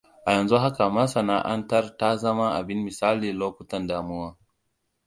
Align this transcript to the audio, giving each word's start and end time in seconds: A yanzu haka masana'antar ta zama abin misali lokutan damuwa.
A 0.27 0.31
yanzu 0.35 0.57
haka 0.57 0.89
masana'antar 0.89 1.85
ta 1.97 2.09
zama 2.17 2.47
abin 2.57 2.83
misali 2.83 3.29
lokutan 3.39 3.87
damuwa. 3.89 4.29